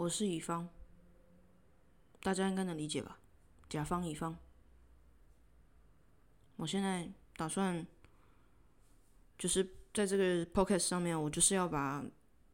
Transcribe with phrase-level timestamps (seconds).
[0.00, 0.66] 我是乙方，
[2.22, 3.18] 大家应该能理解吧？
[3.68, 4.34] 甲方乙方，
[6.56, 7.86] 我现在打算
[9.38, 12.02] 就是在这个 podcast 上面，我就是要把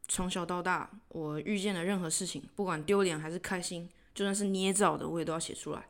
[0.08, 5.88] 从小到大我遇见的任何事情，不管丢脸还是开心，就算是捏造的，我也都要写出来。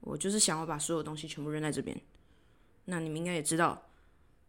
[0.00, 1.96] 我就是想要把所有东西全部扔在这边。
[2.86, 3.80] 那你们应该也知道，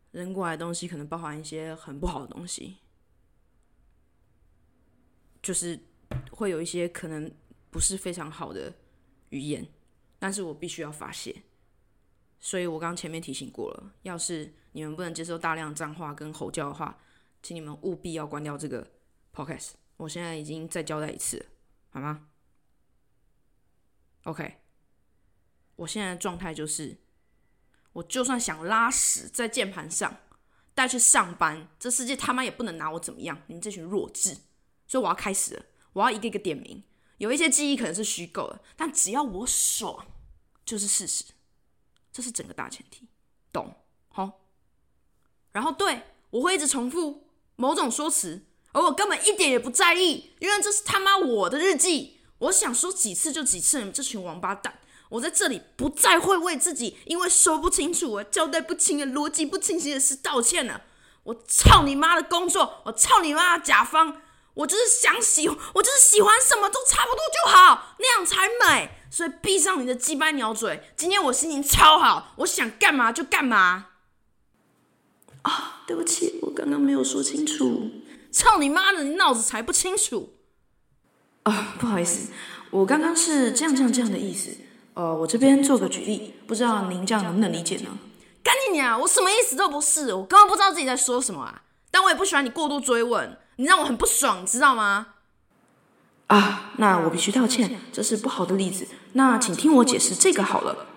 [0.09, 2.79] 扔过来的东西可能包含一些很不好的东西，
[5.43, 5.79] 就是
[6.31, 7.31] 会有一些可能
[7.69, 8.73] 不是非常好的
[9.29, 9.67] 语言，
[10.17, 11.43] 但是我必须要发泄。
[12.39, 16.97] 所以我刚前面提醒过了，要是你们不能接受大量脏话跟吼叫的话，
[17.41, 18.89] 请你们务必要关掉这个
[19.33, 19.71] podcast。
[19.97, 21.45] 我现在已经再交代一次，
[21.89, 22.27] 好吗
[24.23, 24.57] ？OK，
[25.75, 26.97] 我现在的状态就是，
[27.93, 30.17] 我就算想拉屎在键盘上
[30.73, 33.41] 带去上班，这世界他妈也不能拿我怎么样！
[33.47, 34.37] 你们这群弱智！
[34.93, 36.83] 所以我要开始了，我要一个一个点名。
[37.17, 40.05] 有一些记忆可能是虚构的，但只要我爽，
[40.63, 41.23] 就是事实。
[42.11, 43.07] 这是整个大前提，
[43.51, 43.75] 懂？
[44.09, 44.41] 好。
[45.51, 52.19] 然后对我会一直重复某种说辞，而我根本一点也不在意，因为这是他妈我的日记。
[52.37, 54.77] 我想说几次就几次，你们这群王八蛋！
[55.09, 60.83] 我在这里不再会为自己因为说不清楚、我交代不清的逻辑不清晰的事道歉了。
[61.23, 62.83] 我操你妈的工作！
[62.85, 64.21] 我操你妈甲方！
[64.55, 68.91] 我就是想喜，我就是喜欢什么都差不多就好，那样才美。
[69.09, 70.81] 所以闭上你的鸡巴鸟嘴。
[70.95, 73.87] 今天我心情超好，我想干嘛就干嘛。
[75.43, 77.91] 啊，对不起，我刚刚没有说清楚。
[78.31, 80.33] 操你妈的，你脑子才不清楚。
[81.43, 82.31] 啊，不好意思，
[82.71, 84.51] 我刚刚是这样这样这样的意思。
[84.93, 87.89] 呃，我这边做个举例，不知道您这样能不能理解呢？
[88.43, 88.97] 干你啊！
[88.97, 91.63] 我什么意思都不是，我根本不知道自己在说什么啊。
[91.91, 95.07] 但我也不喜欢你过度追问，你让我很不爽，知道吗？
[96.27, 98.87] 啊，那我必须道歉，这是不好的例子。
[99.13, 100.87] 那请听我解释这个好了。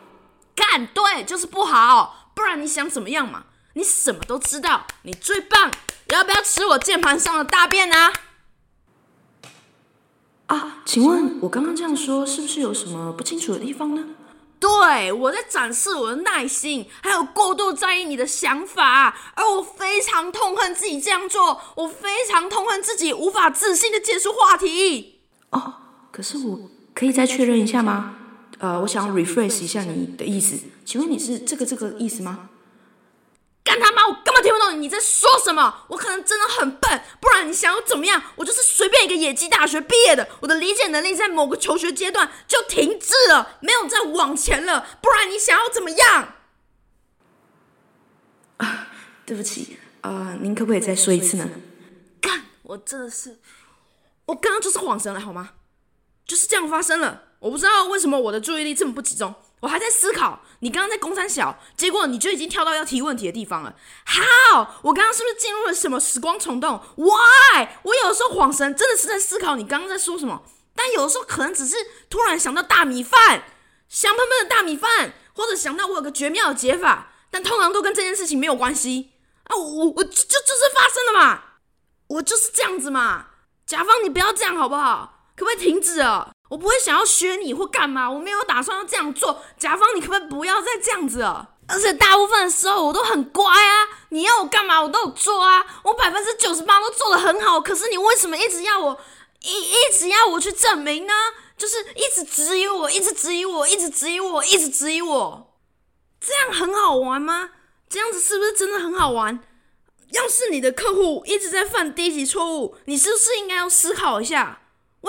[0.54, 3.44] 干对，就是不好，不然你想怎么样嘛？
[3.74, 5.70] 你什么都知道，你最棒，
[6.08, 8.12] 要不要吃我键盘上的大便啊？
[10.46, 14.04] 啊，请问我刚刚这样说，是不是有什么不清楚的地方呢？
[14.66, 25.20] 对，我在展示我的耐心，还有过度在意你的想法，而我非常痛恨自己这样做，我非常痛恨自己无法自信的结束话题。
[25.50, 25.74] 哦，
[26.10, 28.16] 可是我可以再确认一下吗？
[28.58, 32.48] 呃，我想 refresh 一下你的意思，请问你是这个这个意思吗？
[33.66, 34.06] 干他妈！
[34.06, 35.84] 我根本听不懂你在说什么。
[35.88, 38.22] 我可能真的很笨，不然你想要怎么样？
[38.36, 44.86] 我就是随便一个野鸡大学毕业的，我的理解能力在某个求学阶段就停滞了，没有再往前了。
[45.02, 46.34] 不然你想要怎么样？
[48.58, 48.86] 啊，
[49.26, 51.50] 对不起，啊，您可不可以再说一次呢？
[52.20, 53.40] 干，我真的是，
[54.26, 55.54] 我刚刚就是晃神了，好吗？
[56.24, 57.24] 就是这样发生了。
[57.40, 59.34] 我不知道为什么我的注意力这么不集中。
[59.60, 63.74] 我还在思考，你刚刚在公山小，结果你就已经跳到要提问题的地方了。
[64.04, 67.68] 好，我刚刚是不是进入了什么时光虫洞？Why？
[67.82, 70.42] 我有的时候恍神，真的是在思考你刚刚在说什么，
[70.74, 71.76] 但有的时候可能只是
[72.10, 73.44] 突然想到大米饭，
[73.88, 79.12] 香喷喷的大米饭，或者想到我有个绝妙的解法，但通常都跟这件事情没有关系
[79.44, 79.56] 啊。
[79.56, 81.42] 我我就就是发生了嘛，
[82.08, 83.28] 我就是这样子嘛。
[83.64, 85.30] 甲方，你不要这样好不好？
[85.34, 86.30] 可不可以停止啊？
[86.48, 89.42] 我不会想要学你或干嘛，我没有打算要这样做。
[89.58, 91.50] 甲方，你可不可以不要再这样子了？
[91.68, 97.60] 而且大部分的时候我都很乖啊，你要我干嘛我都有做啊，我百分之九十八都做得很好。
[97.60, 98.96] 可是你为什么一直要我
[99.40, 101.12] 一一直要我去证明呢？
[101.58, 105.54] 就是一直质疑我，一直质疑我，一直质疑我，一直质疑我，
[106.20, 107.50] 这样很好玩吗？
[107.88, 109.40] 这样子是不是真的很好玩？
[110.12, 114.60] 要是你的客户一直在犯低级错误，你是不是应该要思考一下？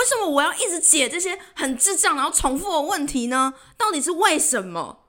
[0.08, 3.54] 为什么我要一直解这些很智障然后重复的问题呢？
[3.76, 5.04] 到底是为什么？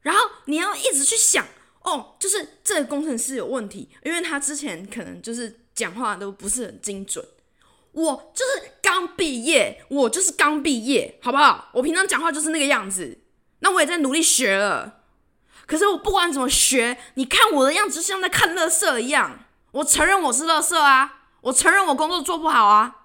[0.00, 1.46] 然后你要一直去想，
[1.82, 7.22] 哦，就是这个工程师有问题，因为他之前可能就是讲话都不是很精准。
[7.92, 11.68] 我就是刚毕业，我就是刚毕业，好不好？
[11.74, 13.18] 我平常讲话就是那个样子，
[13.58, 15.02] 那我也在努力学了。
[15.66, 19.40] 可是我不管怎么学，你看我的样子就像在看乐色一样。
[19.72, 22.96] 我承认我是乐色啊，我承认我工作做不好啊。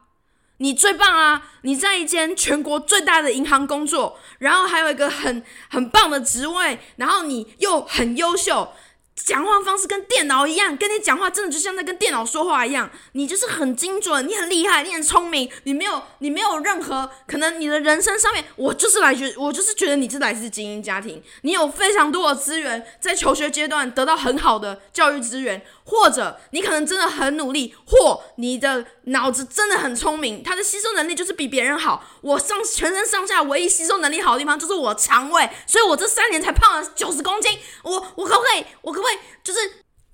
[0.57, 1.51] 你最棒啊！
[1.63, 8.71] 你在一间全国最大的银行工作，然后还有一个很很棒的职位，然后你又很优秀，
[9.15, 12.89] 讲话方式跟电脑一样，跟你讲话真的就像在跟电脑说话一样。
[13.13, 32.03] 你就是很精准，你很厉害，你很聪明，你没有你没有任何可能，你的人生上面，我就是来觉，我就是觉得你是来自精英家庭，你有非常多的资源，在求学阶段得到很好的教育资源，或者你可能真的很努力，或你的脑子真的很聪明，他的吸收能力就是比别人好。
[32.21, 37.57] 我上全身上下唯一吸收能力好的地方就是我肠胃，所以我这三年才胖了九十公斤。
[37.83, 38.65] 我我可不可以？
[38.81, 39.17] 我可不可以？
[39.43, 39.59] 就是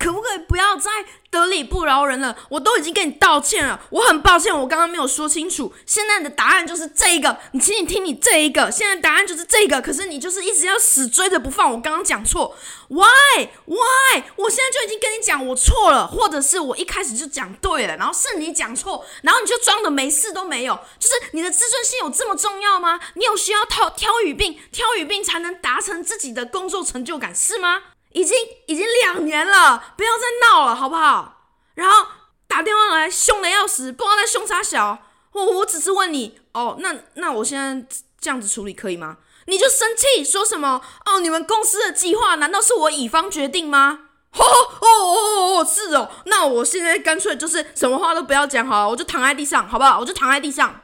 [0.02, 0.90] 可不可以不要再
[1.30, 2.36] 得理不饶人了？
[2.48, 5.72] 我都已经跟你道歉了，我很抱歉，我刚刚没有说清楚。
[5.86, 8.70] 现在的答案就是这一个，你请你听你这一个。
[8.70, 11.70] 现在答案就是这个，可是你就是一直要死追着不放。
[11.70, 12.56] 我刚刚讲错
[12.88, 14.22] ，why why？
[14.36, 20.78] 我现在就已经跟你讲我错了，或者是我一开始就讲对了，然后是你讲错，然后你就装的没事都没有。
[20.98, 23.00] 就是你的自尊心有这么重要吗？
[23.14, 27.82] 你有需要挑挑语病，挑语病才能达成自己的工作成就感是吗？
[28.14, 28.36] 已经
[28.66, 31.48] 已经两年了，不要再闹了，好不好？
[31.74, 32.06] 然后
[32.46, 34.98] 打电话来凶的要死，不知道在凶啥小。
[35.32, 39.16] 我我只是问你，哦，那那我现在这样子处理可以吗？
[39.46, 40.82] 你就生气说什么？
[41.06, 44.08] 哦，你们公司的计划难道是我乙方决定吗？
[44.34, 46.10] 哦哦哦哦，是哦。
[46.26, 49.98] 那我现在干脆就是什么话都不要讲好了，我就躺在地上，好不好？
[49.98, 50.82] 我就躺在地上。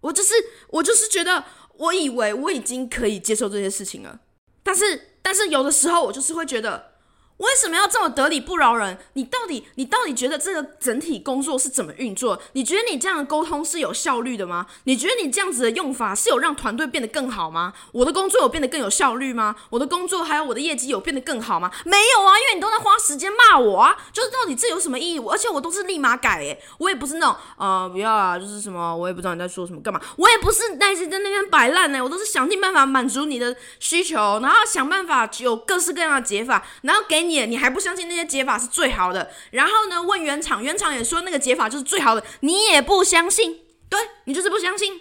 [0.00, 0.34] 我就是
[0.68, 4.18] 我就是觉得，我以为我已经可以接受这些事情了，
[4.64, 5.12] 但是。
[5.26, 6.95] 但是有的时候，我就是会觉得。
[7.38, 8.96] 为什么要这么得理不饶人？
[9.12, 12.40] 你到底你到底觉得这个整体工作是怎么运作？
[12.52, 14.66] 你觉得你这样的沟通是有效率的吗？
[14.84, 17.74] 你觉得你这样子的用法是有让团队变得更好吗？
[17.92, 19.54] 我的工作有变得更有效率吗？
[19.70, 21.70] 我的工作还有我的业绩有变得更好吗？
[21.84, 23.96] 没有啊，因为你都在花时间骂我啊！
[24.12, 25.18] 就是到底这有什么意义？
[25.18, 38.08] 而且我都是立马改诶，我也不是那种呃不要啊，就是什么我也不知道你在说什么干嘛，我也不是那些在那边摆烂呢，我都是想尽办法满足你的需求，然后想办法有各式各样的解法，然后给你，你还不相信？
[38.08, 40.02] 那些解法是最好的，然后呢？
[40.02, 45.00] 问原厂，原厂也说那个解法就是最好的，你也不相信，对你就是不相信，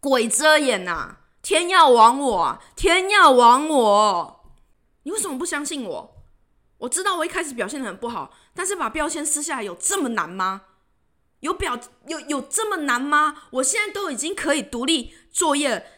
[0.00, 1.16] 鬼遮眼呐！
[1.42, 4.52] 天要亡我，天要亡我！
[5.04, 6.24] 你为什么不相信我？
[6.78, 10.62] 我知道我一开始表现的很不好，但是把标签撕下来有这么难吗？
[11.40, 13.44] 有表有有这么难吗？
[13.52, 15.97] 我现在都已经可以独立作业。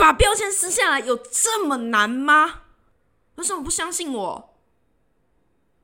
[0.00, 2.62] 把标签撕下来有这么难吗？
[3.34, 4.58] 为什么不相信我？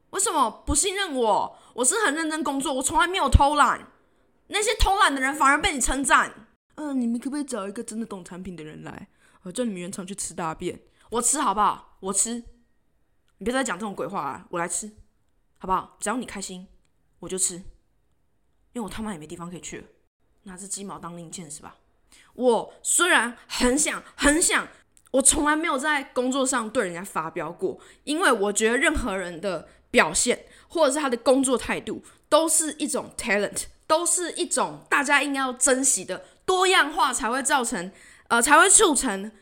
[0.08, 1.58] 为什么不信任我？
[1.74, 3.92] 我是很认真工作，我从来没有偷懒。
[4.46, 6.48] 那些偷懒的人反而被你称赞。
[6.76, 9.08] 嗯，你们可不可以找一个真的懂产品的人来？
[9.42, 10.80] 我叫你们原厂去吃大便，
[11.10, 11.98] 我吃好不好？
[12.00, 12.42] 我吃。
[13.36, 14.46] 你别再讲这种鬼话啊！
[14.48, 14.90] 我来吃，
[15.58, 15.98] 好不好？
[16.00, 16.66] 只要你开心，
[17.18, 17.56] 我就吃。
[17.56, 19.86] 因为我他妈也没地方可以去了，
[20.44, 21.76] 拿着鸡毛当令箭是吧？
[22.36, 24.68] 我虽然很想很想，
[25.10, 37.90] 我从来没有在工作上对人家发飙过，因为我觉得任何人的表现或者是他的工作态度都是一种 talent，都是一种大家应该要珍惜的多样化，才会造成
[38.28, 39.32] 呃才会促成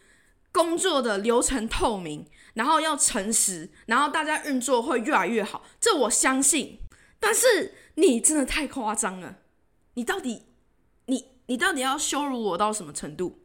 [0.53, 2.25] 工作的流程透明，
[2.55, 6.79] 然后要诚实，然后大家运作会越来越好，这我相信。
[7.19, 9.39] 但是你真的太夸张了，
[9.95, 10.43] 你到底？
[11.47, 13.41] 你到底要羞辱我到什么程度？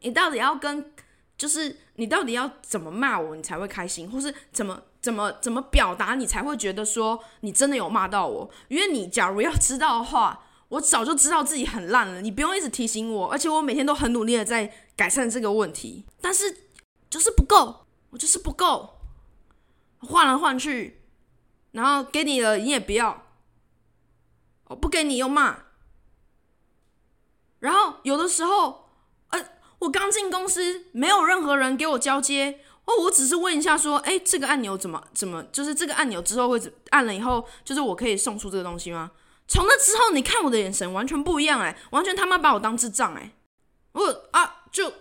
[0.00, 0.92] 你到底要跟，
[1.36, 8.50] 就是你到底要怎么骂我，你才会开心，或是怎么怎么怎么表达，你才会觉得说你真的有骂到我？
[8.68, 16.68] 因为你假如要知道的话，我早就知道自己很烂了，你不用一直提醒我，而且我每天都很努力的在改善这个问题，但是
[17.10, 19.00] 就是不够，我就是不够，
[19.98, 21.02] 换来换去，
[21.72, 23.26] 然后给你了你也不要，
[24.64, 25.58] 我不给你又骂。
[27.62, 28.88] 然后有的时候，
[29.28, 29.40] 呃，
[29.78, 39.12] 我刚进公司，没有任何人给我交接哦，我只是问一下说，哎，这个按钮怎么怎么，就是这个按钮之后会按了以后，就是我可以送出这个东西吗？
[39.46, 43.30] 从那之后，你看我的眼神完全不一样，哎，完全他妈把我当智障，哎，
[43.92, 44.92] 我啊，就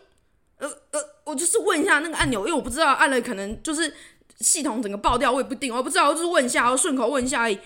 [0.57, 3.91] 呃呃，我就是问一下那个按钮，因为我不知道按了可能就是
[4.39, 7.57] 系统整个爆掉，我也不定，我不知道，我就是问一下，我顺口问一下而已，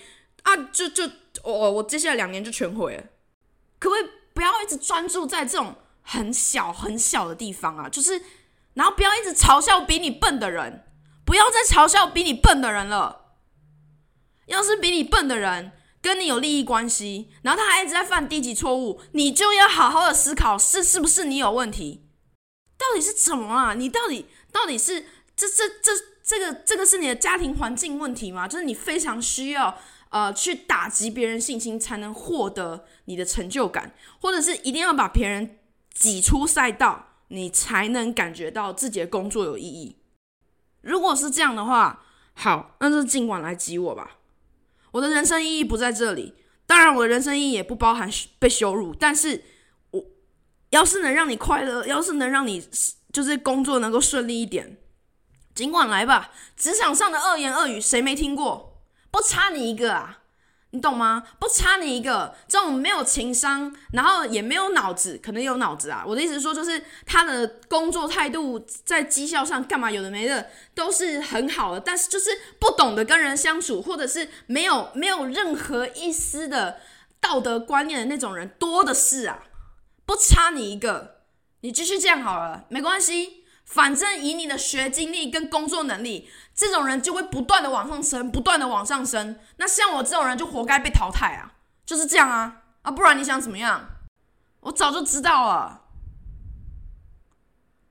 [0.43, 1.03] 啊，就就
[1.43, 3.03] 我我接下来两年就全毁了，
[3.77, 4.09] 可不可以？
[4.35, 8.21] 不要一直专注在这种很小很小的地方啊，就是，
[8.73, 10.85] 然后不要一直嘲笑比你笨的人，
[11.25, 13.37] 不要再嘲笑比你笨的人了。
[14.47, 22.05] 要是比你笨的人跟你有利益关系，然后他还一直在犯低级错误，你就要好好的思考是是不是你有问题，
[22.77, 23.73] 到底是怎么啊？
[23.73, 28.47] 你到底到底是这这这这个这个是你的家庭环境问题吗？
[28.47, 29.79] 就是你非常需要。
[30.15, 35.57] 呃，去打击别人信心，才能获得你的成就感，或者是一定要把别人
[35.93, 39.97] 挤出赛道，你才能感觉到自己的工作有意义。
[40.79, 44.19] 如果是这样的话，好，那就尽管来挤我吧。
[44.91, 46.33] 我的人生意义不在这里，
[46.65, 48.95] 当然我的人生意义也不包含被羞辱。
[48.95, 49.43] 但是，
[49.91, 50.01] 我
[50.69, 52.65] 要是能让你快乐，要是能让你
[53.11, 54.77] 就是工作能够顺利一点，
[55.53, 56.31] 尽管来吧。
[56.55, 58.71] 职场上的恶言恶语，谁没听过？
[59.15, 60.17] 不差你一个啊！
[60.71, 61.23] 你懂吗？
[61.39, 66.03] 不差你一个，这种没有情商，然后也没有脑子，可能有脑子啊。
[66.05, 72.29] 我的意思是说，就是他的工作态度在绩效上干嘛有的没的都是很好的，但是就是
[72.59, 76.81] 不懂得跟人相处，或者是没有没有任何一丝的
[77.21, 79.43] 道德观念的那种人多的是啊。
[80.05, 81.21] 不差你一个，
[81.61, 83.44] 你继续这样好了，没关系。
[83.65, 89.39] 反正以你的学经历跟工作能力，这种人就会不断的往上升，不断的往上升。
[89.57, 91.53] 那像我这种人就活该被淘汰啊，
[91.85, 92.91] 就是这样啊啊！
[92.91, 93.89] 不然你想怎么样？
[94.61, 95.81] 我早就知道了。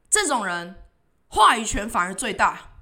[0.09, 0.77] 这种人
[1.29, 2.74] 话语权反而最大。